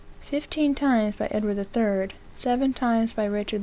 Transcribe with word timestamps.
fifteen 0.21 0.73
times 0.73 1.13
by 1.15 1.27
Edward 1.29 1.59
III., 1.77 2.17
seven 2.33 2.73
times 2.73 3.13
by 3.13 3.23
Richard 3.25 3.57
II. 3.57 3.59